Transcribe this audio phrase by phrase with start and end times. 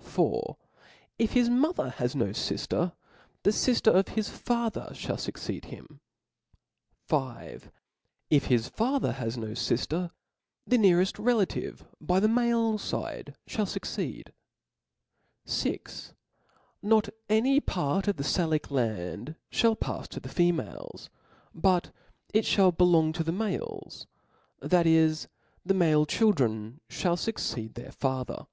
[0.00, 0.54] •'4.
[1.18, 2.92] If his mother has no fifter,
[3.42, 5.98] the fifter of his father (hall fucceed him^
[7.08, 7.62] $.
[8.30, 10.12] If his father has no fifter,
[10.64, 14.28] the neareft relation by the male fide (hall fueceed.
[15.44, 16.14] 6.
[16.82, 21.10] Not * any part of the Salic land *' (hall pa(a to the females;
[21.52, 21.90] but
[22.32, 24.06] it fhall belong to *^ the males,
[24.60, 25.26] that is,
[25.66, 28.46] the male children ihall fuc «•^ ceed their father.